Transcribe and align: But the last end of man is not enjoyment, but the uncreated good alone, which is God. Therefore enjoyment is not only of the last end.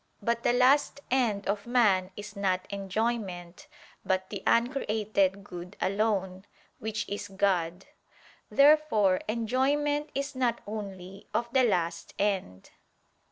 But 0.19 0.41
the 0.41 0.51
last 0.51 0.99
end 1.11 1.45
of 1.45 1.67
man 1.67 2.09
is 2.17 2.35
not 2.35 2.65
enjoyment, 2.71 3.67
but 4.03 4.31
the 4.31 4.41
uncreated 4.47 5.43
good 5.43 5.77
alone, 5.79 6.45
which 6.79 7.07
is 7.07 7.27
God. 7.27 7.85
Therefore 8.49 9.19
enjoyment 9.27 10.09
is 10.15 10.35
not 10.35 10.59
only 10.65 11.27
of 11.35 11.53
the 11.53 11.61
last 11.65 12.15
end. 12.17 12.71